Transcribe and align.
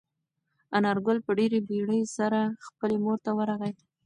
انارګل 0.77 1.17
په 1.25 1.31
ډېرې 1.39 1.59
بیړې 1.67 2.01
سره 2.17 2.39
خپلې 2.65 2.95
مور 3.03 3.17
ته 3.25 3.31
ورغی. 3.37 3.73